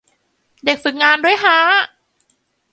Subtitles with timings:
[0.65, 1.57] เด็กฝึกงานด้วยฮะ